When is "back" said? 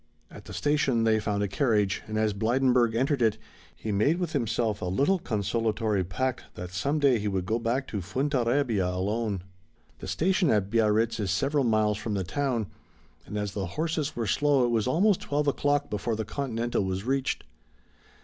7.59-7.85